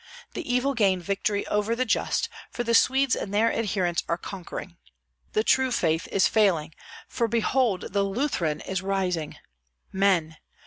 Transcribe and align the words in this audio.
The 0.33 0.51
evil 0.51 0.73
gain 0.73 0.99
victory 0.99 1.45
over 1.45 1.75
the 1.75 1.85
just, 1.85 2.27
for 2.49 2.63
the 2.63 2.73
Swedes 2.73 3.15
and 3.15 3.31
their 3.31 3.53
adherents 3.53 4.01
are 4.09 4.17
conquering. 4.17 4.77
The 5.33 5.43
true 5.43 5.71
faith 5.71 6.07
is 6.07 6.27
failing, 6.27 6.73
for 7.07 7.27
behold 7.27 7.93
the 7.93 8.01
Lutheran 8.01 8.61
is 8.61 8.81
rising. 8.81 9.37
Men! 9.93 10.37